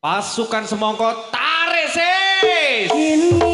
Pasukan 0.00 0.64
semongko 0.64 1.28
tarik 1.28 1.92
sis. 1.92 2.88
Kini 2.88 3.49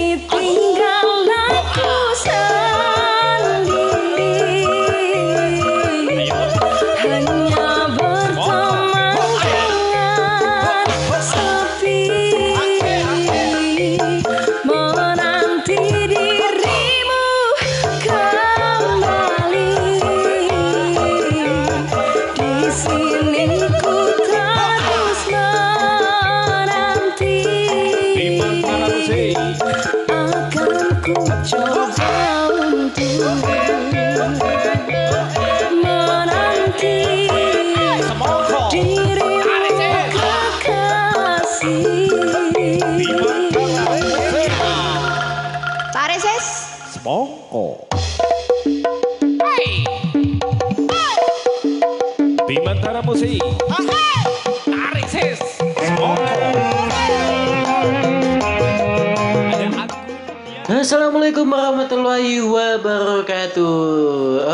warahmatullahi 61.86 62.42
wabarakatuh. 62.42 63.78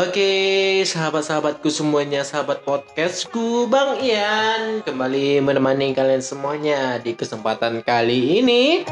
Oke 0.05 0.31
sahabat-sahabatku 0.85 1.65
semuanya 1.73 2.21
Sahabat 2.21 2.61
podcastku 2.61 3.65
Bang 3.73 3.97
Ian. 4.05 4.85
Kembali 4.85 5.41
menemani 5.41 5.97
kalian 5.97 6.21
semuanya 6.21 7.01
Di 7.01 7.17
kesempatan 7.17 7.81
kali 7.81 8.37
ini. 8.37 8.85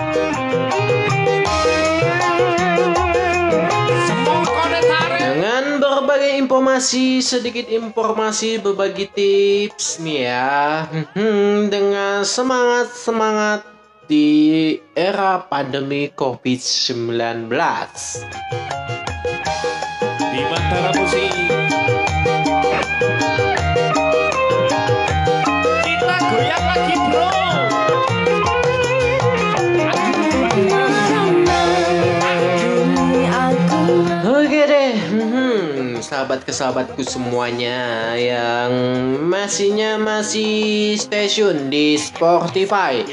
Dengan 5.22 5.78
berbagai 5.78 6.34
informasi 6.42 7.22
Sedikit 7.22 7.70
informasi 7.70 8.58
Berbagi 8.58 9.06
tips 9.14 10.02
nih 10.02 10.18
ya. 10.26 10.90
Hmm, 11.14 11.70
Dengan 11.70 12.26
semangat-semangat 12.26 13.71
Di 14.12 14.76
era 14.92 15.40
pandemi 15.48 16.12
COVID-19 16.12 17.48
Bimantara 20.36 20.92
musik. 21.00 21.32
Kita 25.80 26.16
goyang 26.28 26.66
lagi 26.68 26.96
bro. 27.08 27.32
Kini 32.60 33.32
aku 33.32 33.80
Oke 34.28 34.62
deh, 34.68 34.92
hmm, 35.08 36.04
sahabat 36.04 36.44
kesahabatku 36.44 37.00
semuanya 37.08 38.12
yang 38.20 38.76
masihnya 39.24 39.96
masih 39.96 41.00
stasiun 41.00 41.72
di 41.72 41.96
Spotify, 41.96 43.08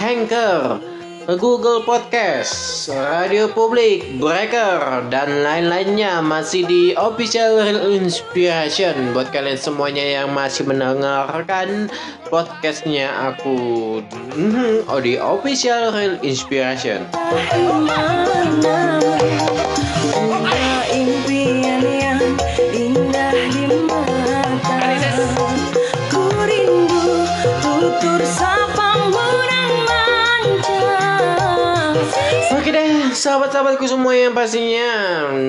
Anchor, 0.00 0.80
Google 1.24 1.84
Podcast, 1.88 2.86
Radio 2.92 3.48
Publik, 3.48 4.20
Breaker, 4.20 5.06
dan 5.08 5.40
lain-lainnya 5.40 6.20
masih 6.20 6.68
di 6.68 6.82
Official 6.98 7.60
Real 7.60 7.80
Inspiration 7.96 9.16
buat 9.16 9.32
kalian 9.32 9.56
semuanya 9.56 10.04
yang 10.04 10.36
masih 10.36 10.68
mendengarkan 10.68 11.88
podcastnya 12.28 13.08
aku 13.32 14.00
hmm, 14.36 14.84
oh, 14.90 15.00
di 15.00 15.16
Official 15.16 15.92
Real 15.96 16.16
Inspiration. 16.20 17.08
Sahabat-sahabatku 33.24 33.88
semua 33.88 34.12
yang 34.12 34.36
pastinya 34.36 34.92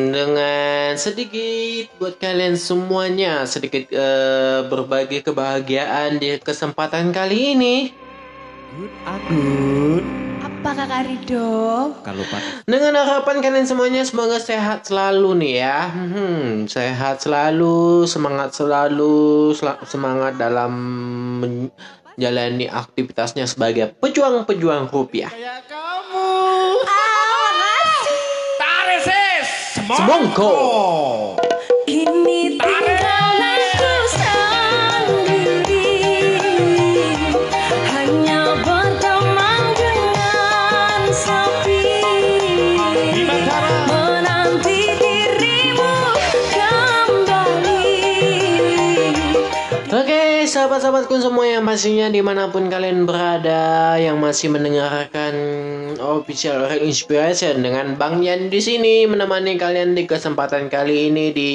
dengan 0.08 0.96
sedikit 0.96 1.92
buat 2.00 2.16
kalian 2.16 2.56
semuanya 2.56 3.44
sedikit 3.44 3.92
eh, 3.92 4.64
berbagi 4.72 5.20
kebahagiaan 5.20 6.16
di 6.16 6.40
kesempatan 6.40 7.12
kali 7.12 7.52
ini 7.52 7.76
Good 8.76 8.92
agut. 9.08 10.04
Apa 10.40 10.70
kakak 10.72 11.04
Rido? 11.08 11.96
Kalau 12.00 12.24
pak 12.28 12.64
dengan 12.64 12.96
harapan 12.96 13.44
kalian 13.44 13.68
semuanya 13.68 14.04
semoga 14.04 14.36
sehat 14.36 14.84
selalu 14.84 15.36
nih 15.40 15.54
ya, 15.64 15.80
Hmm, 15.88 16.68
sehat 16.68 17.24
selalu, 17.24 18.04
semangat 18.04 18.52
selalu, 18.52 19.52
sel- 19.56 19.80
semangat 19.88 20.36
dalam 20.36 20.72
menjalani 21.40 22.68
aktivitasnya 22.68 23.48
sebagai 23.48 23.96
pejuang-pejuang 24.00 24.92
rupiah. 24.92 25.32
kayak 25.32 25.85
sis. 29.88 31.45
Sahabat-sahabatku 50.66 51.22
semua 51.22 51.46
yang 51.46 51.62
pastinya 51.62 52.10
di 52.10 52.26
mana 52.26 52.50
pun 52.50 52.66
kalian 52.74 53.06
berada, 53.06 54.02
yang 54.02 54.18
masih 54.18 54.50
mendengarkan 54.50 55.38
official 56.02 56.66
Real 56.66 56.82
Inspiration 56.82 57.62
dengan 57.62 57.94
Bang 57.94 58.26
Yan 58.26 58.50
di 58.50 58.58
sini 58.58 59.06
menemani 59.06 59.62
kalian 59.62 59.94
di 59.94 60.10
kesempatan 60.10 60.66
kali 60.74 61.14
ini 61.14 61.30
di 61.30 61.54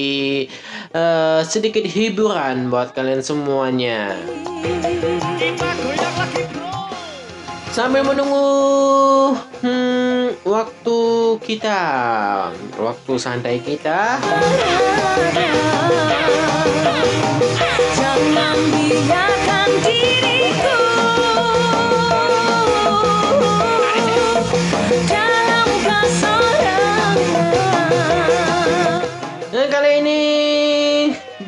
eh, 0.95 1.43
sedikit 1.43 1.83
hiburan 1.83 2.71
buat 2.71 2.95
kalian 2.95 3.19
semuanya. 3.19 4.15
Sambil 7.75 8.07
menunggu 8.07 8.47
hmm, 9.67 10.47
waktu 10.47 10.99
kita, 11.43 11.83
waktu 12.79 13.13
santai 13.19 13.59
kita. 13.59 14.23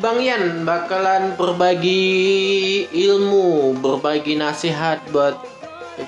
Bang 0.03 0.19
Yan 0.19 0.67
bakalan 0.67 1.39
berbagi 1.39 2.83
ilmu, 2.91 3.71
berbagi 3.79 4.35
nasihat 4.35 4.99
buat 5.15 5.39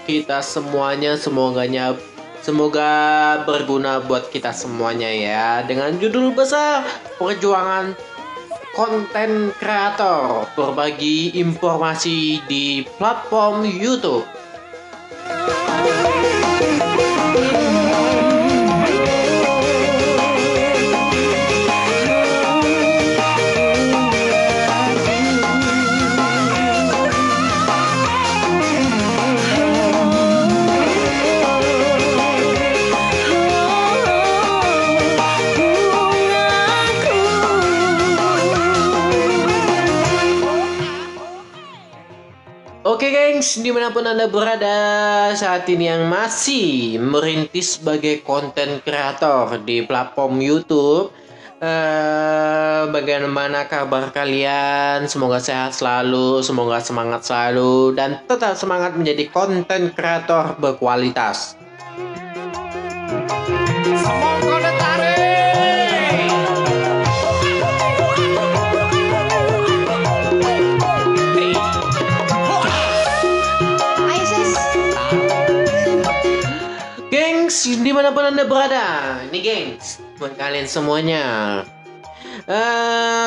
kita 0.03 0.43
semuanya. 0.43 1.15
Semoganya 1.15 1.95
semoga 2.43 2.91
berguna 3.47 4.03
buat 4.03 4.27
kita 4.27 4.51
semuanya 4.51 5.07
ya. 5.07 5.63
Dengan 5.63 5.95
judul 5.95 6.35
besar 6.35 6.83
Perjuangan 7.15 7.95
Konten 8.75 9.55
Kreator, 9.55 10.51
berbagi 10.51 11.39
informasi 11.39 12.43
di 12.43 12.83
platform 12.99 13.63
YouTube. 13.63 14.27
Di 43.55 43.71
mana 43.71 43.87
pun 43.87 44.03
anda 44.03 44.27
berada 44.27 44.75
saat 45.31 45.63
ini 45.71 45.87
yang 45.87 46.11
masih 46.11 46.99
merintis 46.99 47.79
sebagai 47.79 48.19
konten 48.19 48.83
kreator 48.83 49.63
di 49.63 49.79
platform 49.79 50.43
YouTube 50.43 51.15
eh, 51.63 52.83
Bagaimana 52.91 53.63
kabar 53.71 54.11
kalian? 54.11 55.07
Semoga 55.07 55.39
sehat 55.39 55.71
selalu, 55.71 56.43
semoga 56.43 56.83
semangat 56.83 57.23
selalu 57.23 57.95
Dan 57.95 58.19
tetap 58.27 58.59
semangat 58.59 58.99
menjadi 58.99 59.23
konten 59.31 59.95
kreator 59.95 60.59
berkualitas 60.59 61.55
Semongko 63.95 64.84
di 78.15 78.23
mana 78.23 78.31
pun 78.31 78.31
anda 78.31 78.47
berada 78.47 78.87
Ini 79.27 79.39
gengs, 79.43 79.99
buat 80.15 80.39
kalian 80.39 80.71
semuanya. 80.71 81.23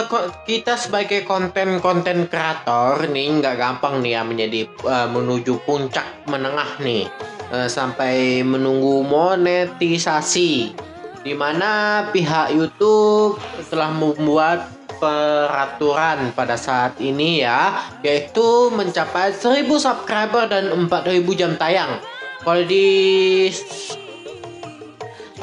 Kok 0.09 0.49
kita 0.49 0.81
sebagai 0.81 1.29
konten-konten 1.29 2.25
kreator 2.25 3.05
nih 3.05 3.37
nggak 3.37 3.61
gampang 3.61 4.01
nih 4.01 4.17
ya 4.17 4.23
menjadi 4.25 4.65
eh, 4.65 5.09
menuju 5.13 5.61
puncak 5.69 6.25
menengah 6.25 6.81
nih. 6.81 7.05
Eh, 7.53 7.69
sampai 7.69 8.41
menunggu 8.41 9.05
monetisasi. 9.05 10.73
Di 11.21 11.37
mana 11.37 12.09
pihak 12.09 12.57
YouTube 12.57 13.37
telah 13.69 13.93
membuat 13.93 14.73
peraturan 14.97 16.33
pada 16.33 16.57
saat 16.57 16.97
ini 16.97 17.45
ya 17.45 17.93
yaitu 18.01 18.73
mencapai 18.73 19.37
1000 19.37 19.69
subscriber 19.69 20.49
dan 20.49 20.73
4000 20.73 21.29
jam 21.37 21.53
tayang. 21.61 22.01
Kalau 22.39 22.65
di 22.65 22.87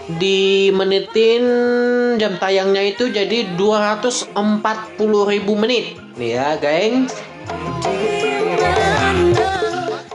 di 0.06 0.70
menitin 0.70 1.44
jam 2.22 2.38
tayangnya 2.38 2.86
itu 2.86 3.10
jadi 3.10 3.58
240.000 3.58 4.38
menit. 5.58 5.98
Nih 6.16 6.38
ya 6.38 6.56
geng. 6.62 7.10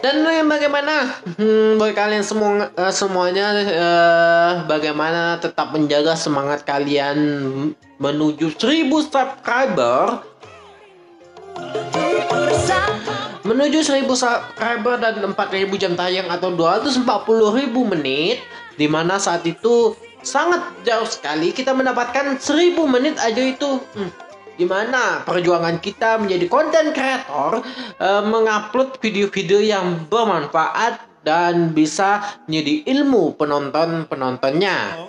Dan 0.00 0.24
bagaimana? 0.50 1.22
Hmm, 1.36 1.76
buat 1.78 1.94
kalian 1.94 2.24
semua 2.26 2.72
eh, 2.74 2.94
semuanya 2.94 3.46
eh, 3.54 4.52
bagaimana 4.66 5.38
tetap 5.38 5.70
menjaga 5.70 6.18
semangat 6.18 6.66
kalian 6.66 7.18
menuju 8.02 8.50
1000 8.56 8.90
subscriber? 9.06 10.24
Menuju 13.46 13.78
1000 13.82 14.06
subscriber 14.08 14.94
dan 15.00 15.20
4000 15.20 15.82
jam 15.82 15.92
tayang 15.94 16.28
atau 16.28 16.52
240.000 16.52 17.92
menit 17.96 18.40
di 18.76 18.86
mana 18.90 19.16
saat 19.16 19.46
itu 19.46 19.96
sangat 20.20 20.60
jauh 20.84 21.08
sekali 21.08 21.50
kita 21.54 21.72
mendapatkan 21.72 22.36
1000 22.36 22.76
menit 22.84 23.16
aja 23.16 23.40
itu 23.40 23.80
hmm, 23.80 24.30
Gimana 24.60 25.24
perjuangan 25.24 25.80
kita 25.80 26.20
menjadi 26.20 26.44
konten 26.52 26.92
kreator 26.92 27.64
eh, 27.96 28.22
mengupload 28.28 29.00
video-video 29.00 29.56
yang 29.64 30.04
bermanfaat 30.04 31.00
dan 31.24 31.72
bisa 31.72 32.20
menjadi 32.44 32.84
ilmu 32.92 33.40
penonton-penontonnya. 33.40 35.00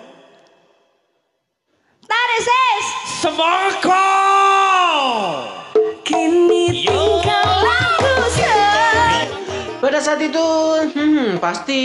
Tarik 2.08 2.40
sis. 2.40 2.86
Semongko. 3.20 4.00
Kini 4.00 4.11
saat 10.02 10.18
itu, 10.18 10.48
hmm, 10.92 11.38
pasti 11.38 11.80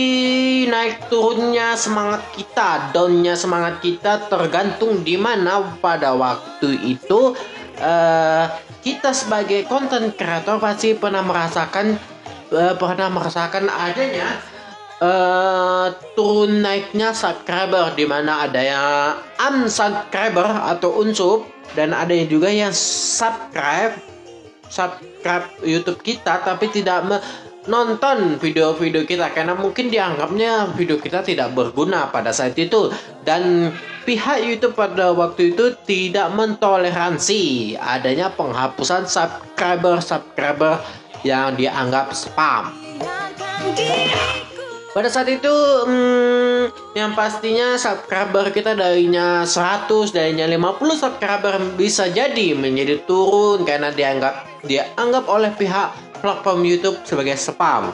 naik 0.66 1.08
turunnya 1.08 1.78
semangat 1.78 2.26
kita, 2.34 2.90
downnya 2.90 3.38
semangat 3.38 3.80
kita 3.80 4.26
tergantung 4.28 5.06
di 5.06 5.16
mana 5.16 5.62
pada 5.78 6.18
waktu 6.18 6.74
itu 6.82 7.38
eh, 7.78 8.46
kita 8.82 9.14
sebagai 9.14 9.70
konten 9.70 10.14
kreator 10.18 10.58
pasti 10.58 10.98
pernah 10.98 11.22
merasakan 11.22 11.98
eh, 12.50 12.74
pernah 12.76 13.08
merasakan 13.12 13.70
adanya 13.70 14.30
eh 14.98 15.94
turun 16.18 16.66
naiknya 16.66 17.14
subscriber 17.14 17.94
di 17.94 18.10
mana 18.10 18.50
ada 18.50 18.58
yang 18.58 19.14
unsubscriber 19.38 20.50
atau 20.74 21.06
unsub 21.06 21.46
dan 21.78 21.94
ada 21.94 22.18
juga 22.26 22.50
yang 22.50 22.74
subscribe 22.74 23.94
subscribe 24.74 25.46
YouTube 25.62 26.02
kita 26.02 26.42
tapi 26.42 26.74
tidak 26.74 27.06
menonton 27.68 28.40
video-video 28.40 29.04
kita 29.04 29.30
karena 29.36 29.54
mungkin 29.54 29.92
dianggapnya 29.92 30.72
video 30.74 30.98
kita 30.98 31.22
tidak 31.22 31.52
berguna 31.52 32.08
pada 32.08 32.32
saat 32.32 32.56
itu 32.56 32.90
dan 33.28 33.76
pihak 34.08 34.40
YouTube 34.40 34.80
pada 34.80 35.12
waktu 35.12 35.52
itu 35.52 35.76
tidak 35.84 36.32
mentoleransi 36.32 37.76
adanya 37.76 38.32
penghapusan 38.32 39.04
subscriber-subscriber 39.04 40.80
yang 41.28 41.60
dianggap 41.60 42.16
spam. 42.16 42.72
Pada 44.96 45.14
saat 45.14 45.30
itu 45.30 45.52
hmm, 45.86 46.74
yang 46.98 47.14
pastinya 47.14 47.78
subscriber 47.78 48.50
kita 48.50 48.74
darinya 48.74 49.46
100 49.46 50.10
darinya 50.10 50.50
50 50.50 50.98
subscriber 50.98 51.54
bisa 51.78 52.10
jadi 52.10 52.58
menjadi 52.58 53.06
turun 53.06 53.62
karena 53.62 53.94
dianggap 53.94 54.66
dianggap 54.66 55.30
oleh 55.30 55.54
pihak 55.54 56.07
platform 56.20 56.66
YouTube 56.66 56.98
sebagai 57.06 57.38
spam. 57.38 57.94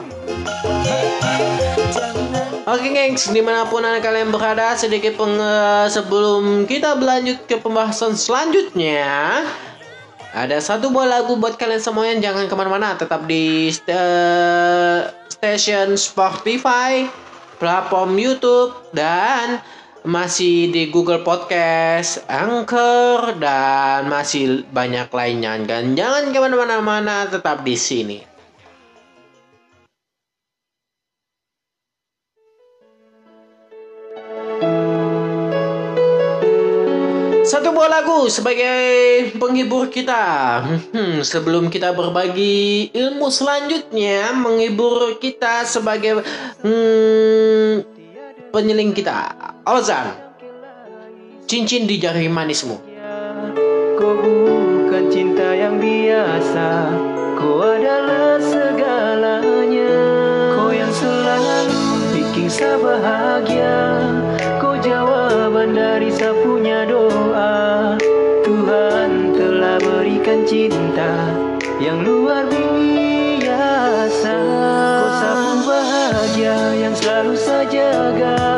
Oke 2.64 2.90
gengs, 2.90 3.28
di 3.28 3.44
mana 3.44 3.68
pun 3.68 3.84
anda 3.84 4.00
kalian 4.00 4.32
berada 4.32 4.72
sedikit 4.74 5.20
peng 5.20 5.36
eh, 5.36 5.86
sebelum 5.92 6.64
kita 6.64 6.96
berlanjut 6.96 7.44
ke 7.44 7.60
pembahasan 7.60 8.16
selanjutnya 8.16 9.44
ada 10.34 10.58
satu 10.58 10.90
buah 10.90 11.06
lagu 11.06 11.38
buat 11.38 11.54
kalian 11.54 11.78
semuanya 11.78 12.18
jangan 12.18 12.50
ke 12.50 12.54
mana-mana 12.58 12.98
tetap 12.98 13.22
di 13.30 13.70
st- 13.70 15.06
station 15.30 15.94
Spotify, 15.94 17.06
platform 17.62 18.18
YouTube 18.18 18.74
dan 18.90 19.62
masih 20.04 20.68
di 20.68 20.92
Google 20.92 21.24
Podcast, 21.24 22.20
Anchor 22.28 23.40
dan 23.40 24.04
masih 24.12 24.68
banyak 24.68 25.08
lainnya 25.08 25.56
kan 25.64 25.96
jangan 25.96 26.28
ke 26.28 26.38
mana-mana 26.44 27.24
tetap 27.24 27.64
di 27.64 27.72
sini. 27.72 28.18
Satu 37.48 37.72
buah 37.72 37.88
lagu 37.88 38.28
sebagai 38.28 38.84
penghibur 39.40 39.88
kita. 39.88 40.60
Hmm, 40.92 41.24
sebelum 41.24 41.72
kita 41.72 41.96
berbagi 41.96 42.92
ilmu 42.92 43.32
selanjutnya, 43.32 44.36
menghibur 44.36 45.16
kita 45.16 45.64
sebagai 45.64 46.20
hmm, 46.60 47.84
penyeling 48.52 48.92
kita. 48.92 49.53
Ozan, 49.64 50.12
cincin 51.48 51.88
di 51.88 51.96
jari 51.96 52.28
manismu. 52.28 52.84
Kau 53.96 54.12
bukan 54.20 55.08
cinta 55.08 55.56
yang 55.56 55.80
biasa. 55.80 56.92
Kau 57.32 57.64
adalah 57.64 58.36
segalanya. 58.44 59.96
Kau 60.52 60.68
yang 60.68 60.92
selalu 60.92 61.80
bikin 62.12 62.52
saya 62.52 62.76
bahagia. 62.76 63.80
Kau 64.60 64.76
jawaban 64.84 65.72
dari 65.72 66.12
saya 66.12 66.36
punya 66.44 66.84
doa. 66.84 67.96
Tuhan 68.44 69.32
telah 69.32 69.80
berikan 69.80 70.44
cinta 70.44 71.32
yang 71.80 72.04
luar 72.04 72.44
biasa. 72.52 74.36
Kau 74.76 75.08
sapu 75.24 75.52
bahagia 75.64 76.84
yang 76.84 76.92
selalu 76.92 77.32
saya 77.32 77.64
jaga 77.72 78.53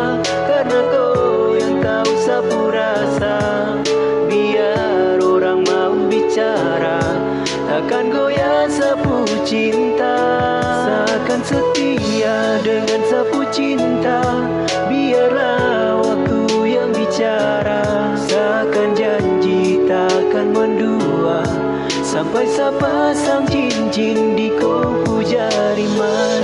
bicara 6.36 7.00
Takkan 7.66 8.12
goyah 8.12 8.68
sapu 8.68 9.24
cinta. 9.48 10.20
Seakan 10.84 11.40
setia 11.40 12.60
dengan 12.60 13.00
sapu 13.08 13.40
cinta 13.48 14.20
Biarlah 14.84 15.96
waktu 16.04 16.40
yang 16.76 16.92
bicara. 16.92 18.12
Seakan 18.28 18.92
janji 18.92 19.80
takkan 19.88 20.52
mendua 20.52 21.40
Sampai 22.04 22.44
saya 22.52 22.68
pasang 22.76 23.48
cincin 23.48 24.36
di 24.36 24.52
kuku 24.52 25.24
jari 25.24 25.88
manis 25.96 26.35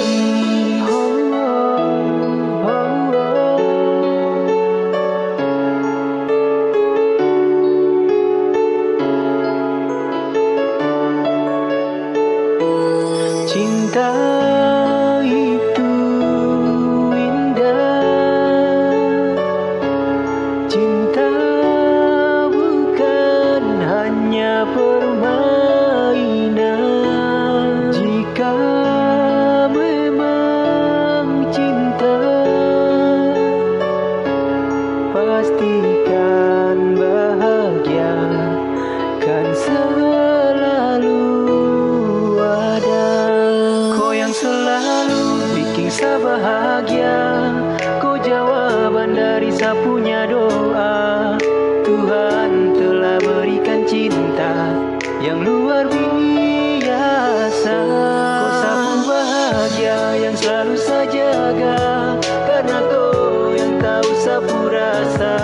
yang 60.32 60.40
selalu 60.40 60.76
saya 60.80 61.04
jaga 61.12 61.80
Karena 62.48 62.80
kau 62.88 63.52
yang 63.52 63.76
tahu 63.76 64.10
sapu 64.16 64.72
rasa. 64.72 65.36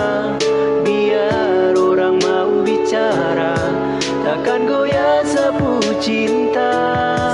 Biar 0.81 1.77
orang 1.77 2.17
mau 2.17 2.65
bicara 2.65 3.53
Takkan 4.25 4.65
goyah 4.65 5.21
sapu 5.29 5.77
cinta. 6.01 6.73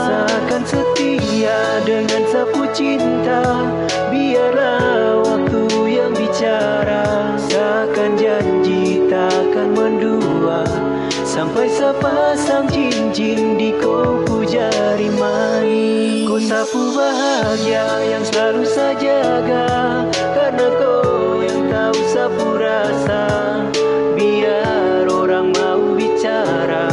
Seakan 0.03 0.67
setia 0.67 1.79
dengan 1.87 2.27
sapu 2.27 2.67
cinta 2.75 3.71
Biarlah 4.11 5.23
waktu 5.23 5.63
yang 5.95 6.11
bicara. 6.11 7.39
Seakan 7.39 8.19
janji 8.19 9.07
takkan 9.07 9.71
mendua 9.71 10.67
Sampai 11.23 11.71
sepasang 11.71 12.67
cincin 12.67 13.55
di 13.55 13.71
kuku 13.79 14.43
jari 14.43 15.07
manis 15.15 15.54
Kau 16.35 16.43
sapu 16.43 16.91
bahagia 16.91 18.11
yang 18.11 18.19
selalu 18.27 18.67
saya 18.67 18.91
jaga. 18.99 20.03
Karena 20.35 20.67
kau 20.83 21.39
yang 21.39 21.71
tahu 21.71 21.99
sapu 22.11 22.59
rasa. 22.59 23.23
Biar 24.19 25.07
orang 25.07 25.55
mau 25.55 25.95
bicara 25.95 26.91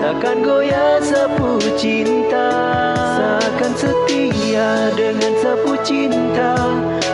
Takkan 0.00 0.40
goyah 0.40 0.96
sapu 1.04 1.60
cinta. 1.76 2.48
Seakan 3.20 3.72
setia 3.76 4.88
dengan 4.96 5.32
sapu 5.44 5.76
cinta 5.84 6.56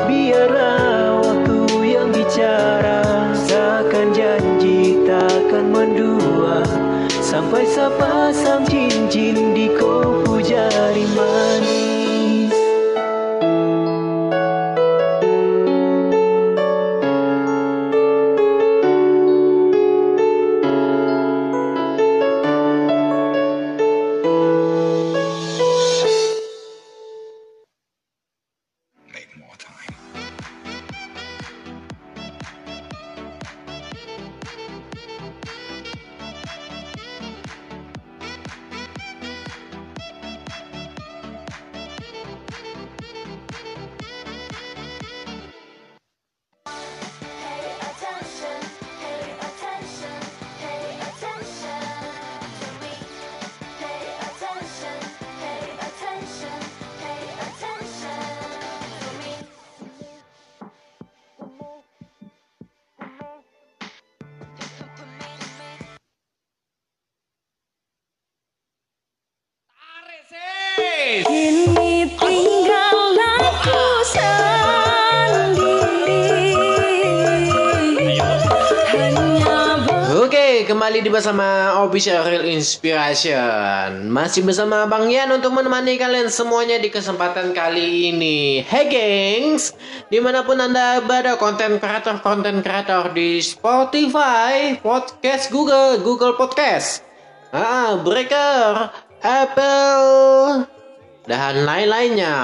Biarlah 0.07 1.19
waktu 1.19 1.67
yang 1.83 2.15
bicara. 2.15 3.35
Seakan 3.35 4.15
janji 4.15 5.03
takkan 5.03 5.75
mendua 5.75 6.63
Sampai 7.27 7.67
sepasang 7.67 8.63
cincin 8.71 9.51
di 9.51 9.67
kuku 9.75 10.47
jari 10.47 11.05
manis 11.13 11.56
sis. 71.07 71.23
Kini 71.31 72.11
tinggal 72.19 73.15
aku 73.39 74.03
sendiri 74.11 75.71
Hanya 78.91 79.55
Oke, 80.19 80.67
kembali 80.67 81.07
di 81.07 81.11
bersama 81.11 81.79
Official 81.87 82.27
Real 82.27 82.43
Inspiration. 82.51 84.11
Masih 84.11 84.43
bersama 84.43 84.91
Bang 84.91 85.07
Yan 85.07 85.31
untuk 85.31 85.55
menemani 85.55 85.95
kalian 85.95 86.27
semuanya 86.27 86.83
di 86.83 86.91
kesempatan 86.91 87.55
kali 87.55 88.11
ini. 88.11 88.67
Hey 88.67 88.91
gengs, 88.91 89.79
di 90.11 90.19
mana 90.19 90.43
pun 90.43 90.59
anda 90.59 90.99
berada 91.07 91.39
konten 91.39 91.79
kreator 91.79 92.19
konten 92.19 92.67
kreator 92.67 93.15
di 93.15 93.39
Spotify, 93.39 94.75
podcast 94.83 95.55
Google, 95.55 96.03
Google 96.03 96.35
Podcast, 96.35 97.07
ah, 97.55 97.95
Breaker, 98.03 98.91
Apple, 99.23 100.67
dan 101.27 101.67
lain-lainnya. 101.67 102.35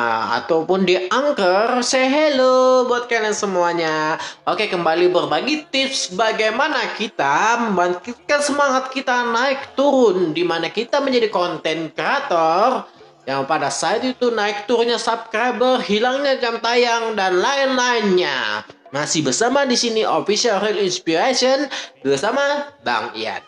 Ataupun 0.42 0.84
di 0.84 0.98
Anchor 1.08 1.80
say 1.80 2.10
hello 2.10 2.84
buat 2.90 3.06
kalian 3.06 3.34
semuanya. 3.34 4.18
Oke 4.44 4.66
kembali 4.68 5.08
berbagi 5.08 5.70
tips 5.70 6.12
bagaimana 6.12 6.98
kita 6.98 7.70
membangkitkan 7.70 8.42
semangat 8.42 8.90
kita 8.90 9.24
naik 9.30 9.78
turun 9.78 10.34
di 10.34 10.42
mana 10.42 10.68
kita 10.68 11.00
menjadi 11.00 11.30
konten 11.30 11.94
kreator 11.94 12.86
yang 13.22 13.46
pada 13.46 13.70
saat 13.70 14.02
itu 14.02 14.34
naik 14.34 14.66
turunnya 14.66 14.98
subscriber 14.98 15.78
hilangnya 15.78 16.42
jam 16.42 16.58
tayang 16.58 17.14
dan 17.14 17.38
lain-lainnya. 17.38 18.66
Masih 18.92 19.24
bersama 19.24 19.64
di 19.64 19.78
sini 19.78 20.04
official 20.04 20.60
real 20.60 20.82
inspiration 20.84 21.70
bersama 22.04 22.68
Bang 22.84 23.14
Ian. 23.16 23.40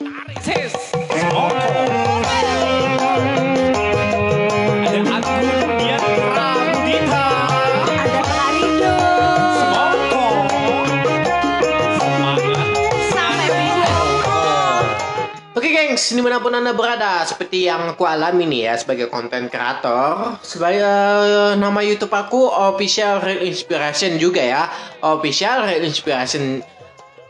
Tarik 0.00 0.40
Gengs, 16.10 16.18
di 16.18 16.26
mana 16.26 16.42
pun 16.42 16.50
anda 16.50 16.74
berada, 16.74 17.22
seperti 17.22 17.70
yang 17.70 17.94
aku 17.94 18.02
alami 18.02 18.42
nih 18.42 18.66
ya 18.66 18.74
sebagai 18.74 19.06
konten 19.06 19.46
kreator, 19.46 20.42
sebagai 20.42 20.82
eh, 20.82 21.52
nama 21.54 21.78
YouTube 21.86 22.10
aku 22.10 22.50
Official 22.50 23.22
Real 23.22 23.46
Inspiration 23.46 24.18
juga 24.18 24.42
ya, 24.42 24.66
Official 25.06 25.70
Real 25.70 25.86
Inspiration. 25.86 26.66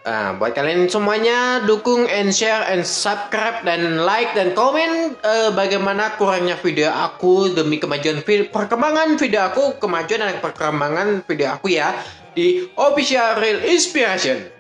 Nah, 0.01 0.33
buat 0.41 0.57
kalian 0.57 0.89
semuanya 0.89 1.61
dukung 1.69 2.09
and 2.09 2.33
share 2.33 2.65
and 2.73 2.89
subscribe 2.89 3.61
dan 3.69 4.01
like 4.01 4.33
dan 4.33 4.57
komen 4.57 5.13
eh, 5.21 5.53
bagaimana 5.53 6.17
kurangnya 6.17 6.57
video 6.57 6.89
aku 6.89 7.53
demi 7.53 7.77
kemajuan 7.77 8.25
video, 8.25 8.49
perkembangan 8.49 9.21
video 9.21 9.45
aku, 9.45 9.77
kemajuan 9.77 10.25
dan 10.25 10.41
perkembangan 10.41 11.21
video 11.29 11.53
aku 11.53 11.69
ya 11.69 12.01
di 12.33 12.65
Official 12.81 13.45
Real 13.45 13.61
Inspiration. 13.61 14.60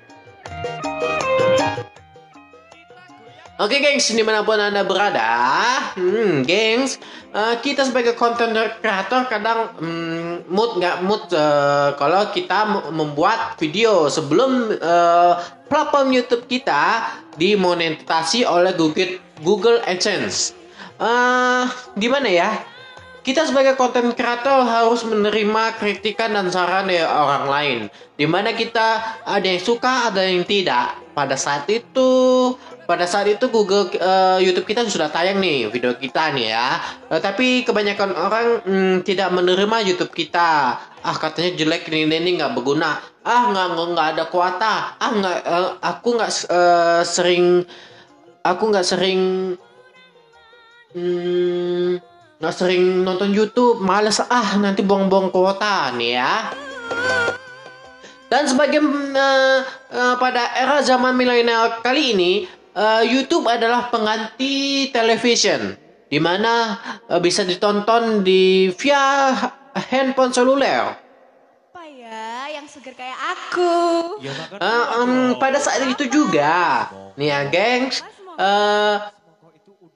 Oke 3.60 3.76
gengs, 3.76 4.08
di 4.16 4.24
mana 4.24 4.40
pun 4.40 4.56
anda 4.56 4.80
berada, 4.88 5.20
hmm, 5.92 6.48
gengs, 6.48 6.96
eh, 7.28 7.60
kita 7.60 7.84
sebagai 7.84 8.16
content 8.16 8.56
creator 8.80 9.28
kadang 9.28 9.76
hmm, 9.76 10.48
mood 10.48 10.80
nggak 10.80 11.04
mood 11.04 11.28
eh, 11.28 11.92
kalau 12.00 12.32
kita 12.32 12.88
membuat 12.88 13.60
video 13.60 14.08
sebelum 14.08 14.72
eh, 14.72 15.32
platform 15.68 16.08
YouTube 16.08 16.48
kita 16.48 17.04
dimonetisasi 17.36 18.48
oleh 18.48 18.72
Google 18.80 19.20
Google 19.44 19.84
AdSense. 19.84 20.56
Eh, 20.96 21.64
gimana 22.00 22.32
ya? 22.32 22.64
Kita 23.20 23.44
sebagai 23.44 23.76
konten 23.76 24.16
kreator 24.16 24.64
harus 24.64 25.04
menerima 25.04 25.76
kritikan 25.76 26.32
dan 26.32 26.48
saran 26.48 26.88
dari 26.88 27.04
orang 27.04 27.44
lain. 27.44 27.78
Di 28.16 28.24
mana 28.24 28.56
kita 28.56 29.20
ada 29.28 29.44
yang 29.44 29.60
suka, 29.60 30.08
ada 30.08 30.24
yang 30.24 30.48
tidak. 30.48 30.96
Pada 31.12 31.36
saat 31.36 31.68
itu, 31.68 32.56
pada 32.84 33.04
saat 33.08 33.26
itu 33.28 33.48
Google 33.48 33.90
eh, 33.92 34.38
YouTube 34.44 34.68
kita 34.68 34.86
sudah 34.86 35.08
tayang 35.08 35.40
nih 35.40 35.68
video 35.68 35.96
kita 35.96 36.32
nih 36.36 36.52
ya. 36.52 36.80
Eh, 37.10 37.20
tapi 37.20 37.64
kebanyakan 37.64 38.10
orang 38.16 38.48
mm, 38.64 38.96
tidak 39.04 39.32
menerima 39.32 39.76
YouTube 39.88 40.12
kita. 40.12 40.78
Ah 41.00 41.16
katanya 41.16 41.56
jelek 41.56 41.88
ini 41.88 42.06
ini 42.06 42.30
nggak 42.40 42.52
berguna. 42.52 43.00
Ah 43.24 43.48
nggak 43.50 43.66
nggak 43.74 44.08
ada 44.16 44.24
kuota. 44.28 44.74
Ah 45.00 45.10
nggak 45.10 45.36
eh, 45.44 45.68
aku 45.80 46.08
nggak 46.16 46.30
eh, 46.48 47.02
sering 47.04 47.44
aku 48.44 48.62
nggak 48.72 48.86
sering 48.86 49.20
hmm, 50.96 52.00
nggak 52.40 52.54
sering 52.56 53.04
nonton 53.04 53.30
YouTube, 53.36 53.84
males 53.84 54.20
ah 54.24 54.56
nanti 54.56 54.80
buang-buang 54.80 55.28
kuota 55.28 55.92
nih 55.92 56.16
ya. 56.16 56.34
Dan 58.30 58.46
sebagai 58.46 58.80
eh, 58.80 59.60
eh, 59.90 60.14
pada 60.16 60.54
era 60.54 60.78
zaman 60.86 61.18
milenial 61.18 61.82
kali 61.82 62.14
ini, 62.14 62.32
eh, 62.74 63.02
YouTube 63.06 63.46
adalah 63.46 63.88
pengganti 63.88 64.88
television. 64.90 65.76
di 66.10 66.18
mana 66.18 66.74
eh, 67.06 67.22
bisa 67.22 67.46
ditonton 67.46 68.26
di 68.26 68.66
via 68.74 69.30
handphone 69.94 70.34
seluler. 70.34 70.98
Apa 71.70 71.86
ya 71.86 72.50
yang 72.50 72.66
seger 72.66 72.98
kayak 72.98 73.14
aku? 73.14 74.18
Ya. 74.18 74.34
Eh, 74.58 74.84
em, 74.98 75.38
pada 75.38 75.62
saat 75.62 75.86
itu 75.86 76.10
juga, 76.10 76.90
nih 77.14 77.30
ya 77.30 77.40
gengs, 77.46 78.02
eh, 78.42 78.96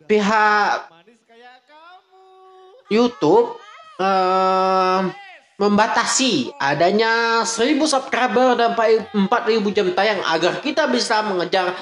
pihak 0.06 0.86
YouTube 2.94 3.58
eh, 3.98 5.00
membatasi 5.54 6.50
adanya 6.58 7.42
1000 7.42 7.86
subscriber 7.86 8.58
dan 8.58 8.74
4000 8.74 9.70
jam 9.74 9.86
tayang 9.94 10.22
agar 10.26 10.58
kita 10.62 10.90
bisa 10.90 11.22
mengejar 11.26 11.74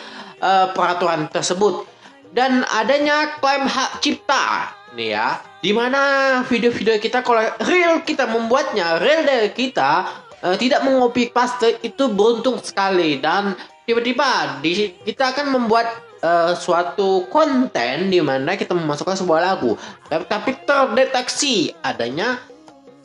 eh, 0.42 0.66
peraturan 0.74 1.30
tersebut 1.30 1.86
dan 2.34 2.66
adanya 2.74 3.38
klaim 3.38 3.64
hak 3.64 4.02
cipta 4.02 4.74
nih 4.92 5.16
ya 5.16 5.40
di 5.62 5.70
mana 5.72 6.42
video-video 6.44 6.98
kita 6.98 7.22
kalau 7.22 7.46
real 7.64 8.02
kita 8.02 8.28
membuatnya 8.28 8.98
real 8.98 9.22
dari 9.22 9.54
kita 9.54 10.10
eh, 10.42 10.56
tidak 10.58 10.82
mengopi 10.82 11.30
paste 11.30 11.78
itu 11.86 12.10
beruntung 12.10 12.58
sekali 12.58 13.22
dan 13.22 13.54
tiba-tiba 13.86 14.58
di 14.60 14.92
kita 15.06 15.32
akan 15.32 15.54
membuat 15.54 15.86
eh, 16.20 16.52
suatu 16.58 17.30
konten 17.30 18.10
di 18.10 18.20
mana 18.20 18.58
kita 18.58 18.74
memasukkan 18.74 19.22
sebuah 19.22 19.40
lagu 19.54 19.78
tapi 20.10 20.58
terdeteksi 20.66 21.72
adanya 21.80 22.42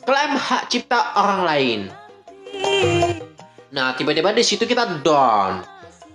klaim 0.08 0.40
hak 0.40 0.72
cipta 0.72 1.20
orang 1.20 1.40
lain. 1.44 1.80
Nah, 3.68 3.92
tiba-tiba 3.92 4.32
di 4.32 4.40
situ 4.40 4.64
kita 4.64 5.04
down. 5.04 5.60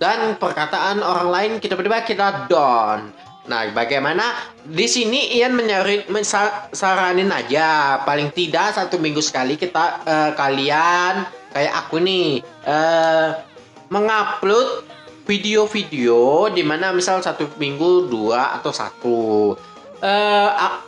Dan 0.00 0.36
perkataan 0.36 1.00
orang 1.00 1.28
lain 1.30 1.52
kita 1.62 1.78
tiba-tiba 1.78 2.02
kita 2.02 2.50
down. 2.50 3.14
Nah, 3.44 3.68
bagaimana? 3.76 4.34
Di 4.64 4.88
sini 4.88 5.36
Ian 5.36 5.52
menyarin, 5.52 6.08
saranin 6.72 7.28
aja. 7.28 8.00
Paling 8.02 8.32
tidak 8.32 8.74
satu 8.74 8.96
minggu 8.96 9.20
sekali 9.20 9.60
kita 9.60 10.00
eh, 10.04 10.30
kalian 10.32 11.28
kayak 11.54 11.74
aku 11.86 12.02
nih 12.02 12.42
eh 12.66 13.28
mengupload 13.92 14.82
video-video 15.28 16.50
di 16.50 16.66
mana 16.66 16.90
misal 16.90 17.22
satu 17.22 17.46
minggu 17.60 18.10
dua 18.10 18.58
atau 18.58 18.72
satu. 18.74 19.54
A- 20.04 20.84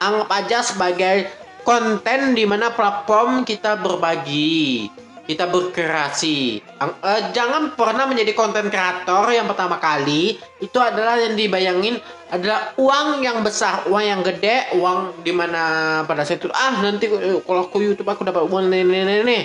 anggap 0.00 0.30
aja 0.32 0.58
sebagai 0.64 1.30
konten 1.62 2.34
di 2.34 2.42
mana 2.42 2.74
platform 2.74 3.46
kita 3.46 3.78
berbagi, 3.78 4.90
kita 5.32 5.48
berkreasi. 5.48 6.60
Eh, 6.60 7.22
jangan 7.32 7.72
pernah 7.72 8.04
menjadi 8.04 8.36
konten 8.36 8.68
kreator 8.68 9.32
yang 9.32 9.48
pertama 9.48 9.80
kali 9.80 10.36
itu 10.60 10.76
adalah 10.76 11.16
yang 11.16 11.32
dibayangin 11.32 11.96
adalah 12.28 12.76
uang 12.76 13.24
yang 13.24 13.40
besar, 13.40 13.88
uang 13.88 14.04
yang 14.04 14.20
gede, 14.20 14.76
uang 14.76 15.24
di 15.24 15.32
mana 15.32 16.04
pada 16.04 16.28
saat 16.28 16.44
itu 16.44 16.52
ah 16.52 16.84
nanti 16.84 17.08
eh, 17.08 17.40
kalau 17.40 17.64
aku 17.64 17.80
YouTube 17.80 18.12
aku 18.12 18.28
dapat 18.28 18.44
uang 18.44 18.68
nih 18.68 18.84
nih. 19.24 19.42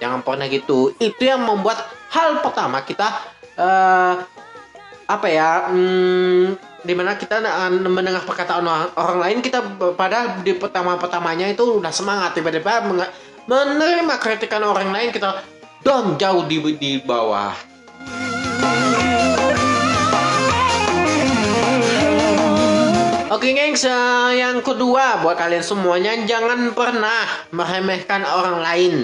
Jangan 0.00 0.20
pernah 0.20 0.44
gitu. 0.48 0.92
Itu 1.00 1.22
yang 1.24 1.44
membuat 1.48 1.88
hal 2.12 2.44
pertama 2.44 2.84
kita 2.84 3.08
eh 3.56 4.14
apa 5.10 5.26
ya 5.26 5.66
hmm, 5.74 6.70
di 6.86 6.94
mana 6.94 7.18
kita 7.18 7.42
uh, 7.42 7.70
mendengar 7.82 8.22
perkataan 8.24 8.64
orang, 8.94 9.18
lain 9.20 9.38
kita 9.42 9.60
pada 9.98 10.40
di 10.40 10.54
pertama 10.54 10.96
pertamanya 10.96 11.50
itu 11.50 11.82
udah 11.82 11.92
semangat 11.92 12.38
tiba-tiba 12.38 12.86
menerima 13.48 14.14
kritikan 14.20 14.64
orang 14.64 14.92
lain 14.92 15.08
kita 15.14 15.44
down 15.80 16.16
jauh 16.20 16.44
di 16.44 16.60
di 16.76 17.00
bawah 17.00 17.70
Oke 23.30 23.54
gengs, 23.54 23.86
eh, 23.86 24.42
yang 24.42 24.58
kedua 24.58 25.22
buat 25.22 25.38
kalian 25.38 25.62
semuanya 25.62 26.18
jangan 26.26 26.74
pernah 26.74 27.46
meremehkan 27.54 28.26
orang 28.26 28.58
lain. 28.58 28.94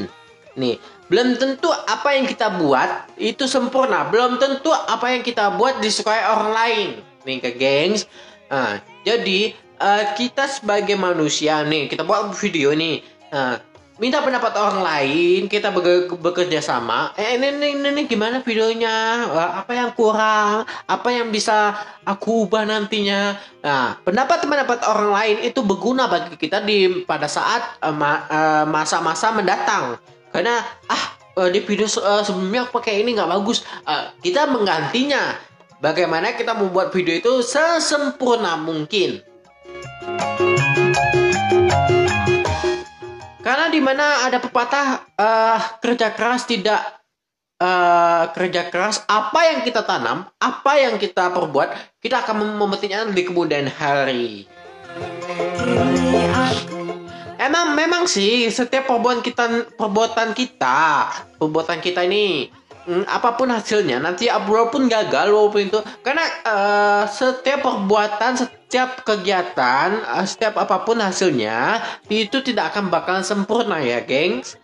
Nih, 0.58 0.82
belum 1.06 1.38
tentu 1.38 1.70
apa 1.70 2.10
yang 2.18 2.26
kita 2.26 2.58
buat 2.58 3.06
itu 3.22 3.46
sempurna. 3.46 4.10
Belum 4.10 4.36
tentu 4.36 4.74
apa 4.74 5.14
yang 5.14 5.22
kita 5.22 5.54
buat 5.54 5.78
disukai 5.78 6.26
orang 6.26 6.50
lain. 6.52 6.88
Nih 7.22 7.38
ke 7.38 7.54
gengs. 7.54 8.10
Nah, 8.50 8.82
jadi 9.06 9.54
eh, 9.56 10.04
kita 10.18 10.50
sebagai 10.50 10.98
manusia 10.98 11.62
nih, 11.62 11.86
kita 11.86 12.02
buat 12.02 12.34
video 12.34 12.74
nih. 12.74 13.06
Nah, 13.30 13.62
minta 13.96 14.20
pendapat 14.20 14.52
orang 14.60 14.84
lain, 14.84 15.48
kita 15.48 15.72
beker- 15.72 16.12
bekerja 16.20 16.60
sama. 16.60 17.16
Eh 17.16 17.40
ini, 17.40 17.48
ini, 17.48 17.68
ini, 17.80 17.88
ini 17.96 18.02
gimana 18.04 18.44
videonya? 18.44 19.24
Eh, 19.24 19.50
Apa 19.64 19.72
yang 19.72 19.90
kurang? 19.96 20.68
Apa 20.84 21.08
yang 21.08 21.32
bisa 21.32 21.72
aku 22.04 22.44
ubah 22.44 22.68
nantinya? 22.68 23.40
Nah, 23.64 23.96
pendapat-pendapat 24.04 24.84
orang 24.84 25.10
lain 25.16 25.36
itu 25.48 25.64
berguna 25.64 26.06
bagi 26.06 26.36
kita 26.36 26.60
di 26.60 27.02
pada 27.08 27.24
saat 27.24 27.80
eh, 27.80 27.94
eh, 28.30 28.64
masa-masa 28.68 29.32
mendatang. 29.32 29.96
Karena 30.28 30.60
ah 30.92 31.04
eh, 31.40 31.48
di 31.48 31.64
video 31.64 31.88
se- 31.88 32.04
sebelumnya 32.24 32.68
aku 32.68 32.76
pakai 32.80 33.00
ini 33.00 33.16
nggak 33.16 33.32
bagus. 33.32 33.64
Kita 34.20 34.44
menggantinya. 34.48 35.36
Bagaimana 35.76 36.32
kita 36.32 36.56
membuat 36.56 36.88
video 36.88 37.20
itu 37.20 37.44
sesempurna 37.44 38.56
mungkin. 38.56 39.20
Karena 40.16 41.05
di 43.68 43.80
mana 43.82 44.26
ada 44.26 44.38
pepatah 44.38 45.06
eh, 45.16 45.58
kerja 45.82 46.14
keras 46.14 46.46
tidak 46.46 46.80
eh, 47.60 48.24
kerja 48.32 48.68
keras 48.70 49.02
apa 49.06 49.40
yang 49.52 49.60
kita 49.66 49.82
tanam, 49.82 50.26
apa 50.38 50.72
yang 50.78 50.96
kita 50.96 51.30
perbuat, 51.32 52.00
kita 52.00 52.24
akan 52.24 52.34
mem- 52.42 52.58
memetiknya 52.60 53.06
di 53.10 53.22
kemudian 53.26 53.66
hari. 53.70 54.46
Emang 57.36 57.76
memang 57.76 58.08
sih 58.08 58.48
setiap 58.48 58.88
perbuatan 58.88 59.20
kita 59.20 59.76
perbuatan 59.76 60.32
kita, 60.32 61.12
perbuatan 61.36 61.78
kita 61.84 62.02
ini 62.08 62.48
mm, 62.88 63.04
apa 63.04 63.36
pun 63.36 63.52
hasilnya 63.52 64.00
nanti 64.00 64.30
walaupun 64.30 64.88
gagal 64.88 65.28
walaupun 65.28 65.68
itu 65.68 65.80
karena 66.00 66.24
eh, 66.24 67.02
setiap 67.10 67.60
perbuatan 67.66 68.40
setiap 68.66 69.06
kegiatan 69.06 69.94
eh, 69.94 70.26
setiap 70.26 70.58
apa 70.58 70.82
pun 70.82 70.98
hasilnya 70.98 71.78
itu 72.10 72.42
tidak 72.42 72.74
akan 72.74 72.90
bakalan 72.90 73.22
sempurna 73.22 73.78
ya 73.78 74.02
gengs. 74.02 74.58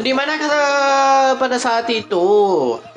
Di 0.00 0.12
mana 0.14 0.38
pada 1.34 1.58
saat 1.58 1.90
itu 1.90 2.26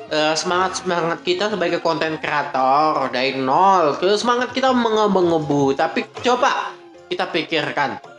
eh, 0.06 0.34
semangat 0.38 0.86
semangat 0.86 1.18
kita 1.26 1.50
sebagai 1.50 1.82
konten 1.82 2.22
kreator 2.22 3.10
dari 3.10 3.34
nol 3.42 3.98
ke 3.98 4.14
semangat 4.14 4.54
kita 4.54 4.70
mengebu 4.70 5.74
tapi 5.74 6.06
coba 6.22 6.70
kita 7.10 7.26
pikirkan 7.34 8.13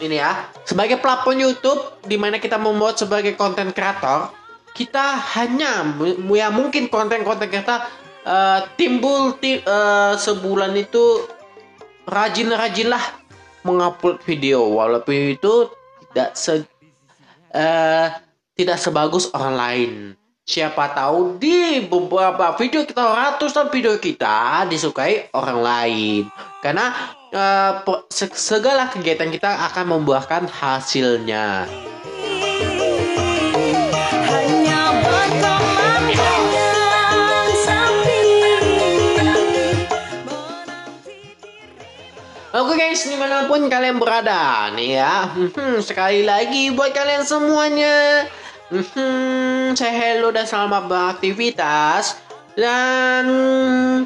ini 0.00 0.16
ya 0.18 0.48
sebagai 0.64 0.98
platform 0.98 1.38
YouTube 1.40 1.80
di 2.08 2.16
mana 2.16 2.40
kita 2.40 2.56
membuat 2.56 2.96
sebagai 2.96 3.36
konten 3.36 3.70
kreator 3.70 4.32
kita 4.72 5.18
hanya 5.36 5.84
ya 6.32 6.48
mungkin 6.48 6.88
konten-konten 6.88 7.50
kita 7.50 7.86
eh, 8.24 8.60
timbul 8.80 9.36
ti- 9.38 9.62
eh, 9.62 10.14
sebulan 10.16 10.72
itu 10.78 11.26
rajin-rajinlah 12.08 13.02
mengupload 13.62 14.24
video 14.24 14.64
walaupun 14.64 15.36
itu 15.36 15.68
tidak 16.10 16.30
se 16.34 16.64
eh, 17.52 18.06
tidak 18.56 18.78
sebagus 18.80 19.32
orang 19.32 19.54
lain. 19.56 19.90
Siapa 20.50 20.90
tahu 20.96 21.38
di 21.38 21.86
beberapa 21.86 22.58
video 22.58 22.82
kita 22.82 22.98
ratusan 23.00 23.70
video 23.70 23.94
kita 24.02 24.66
disukai 24.66 25.30
orang 25.30 25.60
lain. 25.62 26.22
Karena 26.60 27.16
se- 28.12 28.36
segala 28.36 28.92
kegiatan 28.92 29.32
kita 29.32 29.48
akan 29.72 29.96
membuahkan 29.96 30.44
hasilnya. 30.44 31.64
Hanya 34.28 34.80
Oke 42.50 42.74
guys, 42.74 43.06
di 43.06 43.14
mana 43.14 43.46
pun 43.46 43.70
kalian 43.70 44.02
berada 44.02 44.68
nih 44.74 44.98
ya. 44.98 45.32
Hmm, 45.32 45.78
sekali 45.80 46.26
lagi 46.26 46.74
buat 46.74 46.92
kalian 46.92 47.22
semuanya. 47.24 48.26
Hmm, 48.68 49.72
saya 49.78 49.94
hello 49.94 50.34
dan 50.34 50.44
selamat 50.44 50.90
beraktivitas. 50.90 52.29
Dan 52.58 53.26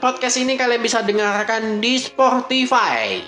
podcast 0.00 0.37
ini 0.37 0.57
kalian 0.61 0.83
bisa 0.85 1.00
dengarkan 1.00 1.80
di 1.80 1.96
Spotify. 1.96 3.24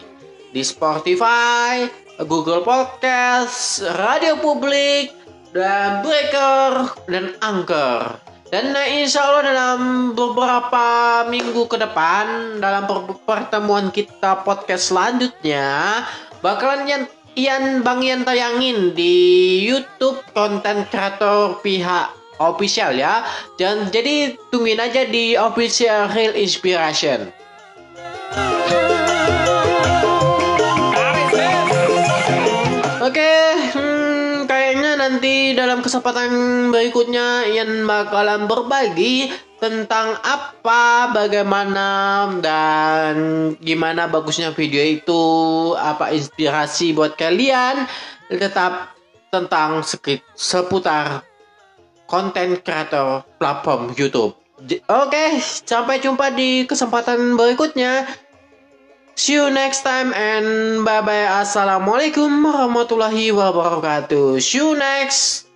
Di 0.52 0.62
Spotify, 0.64 1.88
Google 2.24 2.64
Podcast, 2.64 3.84
Radio 3.96 4.40
Publik, 4.40 5.12
dan 5.56 6.04
Breaker, 6.04 6.92
dan 7.08 7.36
Anchor. 7.40 8.16
Dan 8.46 8.72
eh, 8.78 9.02
insya 9.02 9.26
Allah 9.26 9.42
dalam 9.42 9.80
beberapa 10.14 10.86
minggu 11.26 11.66
ke 11.66 11.76
depan 11.82 12.56
dalam 12.62 12.86
per- 12.86 13.18
pertemuan 13.26 13.90
kita 13.90 14.46
podcast 14.46 14.94
selanjutnya 14.94 16.00
bakalan 16.46 16.86
yang 16.86 17.02
Ian 17.36 17.84
Bang 17.84 18.00
Ian 18.06 18.24
tayangin 18.24 18.94
di 18.96 19.12
YouTube 19.60 20.22
konten 20.32 20.88
kreator 20.88 21.60
pihak 21.60 22.15
official 22.38 22.96
ya. 22.96 23.24
Dan 23.60 23.88
jadi 23.92 24.36
tungguin 24.50 24.80
aja 24.80 25.04
di 25.08 25.36
official 25.36 26.10
Real 26.12 26.34
Inspiration. 26.36 27.32
Oke, 33.06 33.32
hmm, 33.70 34.50
kayaknya 34.50 34.98
nanti 34.98 35.54
dalam 35.54 35.78
kesempatan 35.78 36.28
berikutnya 36.74 37.46
Ian 37.54 37.86
bakalan 37.86 38.50
berbagi 38.50 39.30
tentang 39.62 40.18
apa, 40.26 41.14
bagaimana, 41.14 42.26
dan 42.42 43.14
gimana 43.62 44.10
bagusnya 44.10 44.50
video 44.50 44.82
itu, 44.82 45.24
apa 45.78 46.10
inspirasi 46.12 46.92
buat 46.92 47.14
kalian, 47.14 47.86
tetap 48.26 48.98
tentang 49.30 49.86
seputar 50.34 51.22
konten 52.06 52.58
kreator 52.62 53.26
platform 53.38 53.92
YouTube. 53.94 54.34
Oke, 54.88 55.24
sampai 55.42 56.00
jumpa 56.00 56.32
di 56.32 56.64
kesempatan 56.64 57.36
berikutnya. 57.36 58.08
See 59.16 59.36
you 59.36 59.48
next 59.48 59.80
time 59.84 60.12
and 60.12 60.80
bye 60.84 61.00
bye. 61.00 61.28
Assalamualaikum 61.40 62.28
warahmatullahi 62.44 63.32
wabarakatuh. 63.32 64.40
See 64.40 64.60
you 64.60 64.76
next. 64.76 65.48